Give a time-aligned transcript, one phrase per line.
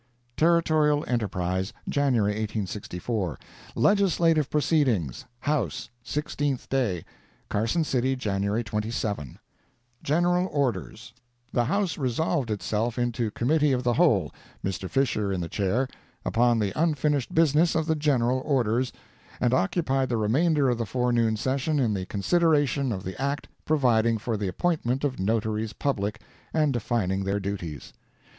[0.35, 3.37] Territorial Enterprise, January 1864
[3.75, 7.05] LEGISLATIVE PROCEEDINGS HOUSE—SIXTEENTH DAY
[7.49, 9.37] Carson City, January 27
[10.01, 11.13] GENERAL ORDERS
[11.53, 14.33] The House resolved itself into Committee of the Whole,
[14.65, 14.89] Mr.
[14.89, 15.87] Fisher in the chair,
[16.25, 18.91] upon the unfinished business of the general orders,
[19.39, 24.17] and occupied the remainder of the forenoon session in the consideration of the Act providing
[24.17, 26.19] for the appointment of Notaries Public
[26.55, 27.93] and defining their duties.